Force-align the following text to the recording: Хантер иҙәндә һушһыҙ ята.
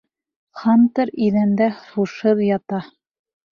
Хантер 0.61 1.11
иҙәндә 1.27 1.69
һушһыҙ 1.83 2.43
ята. 2.49 2.83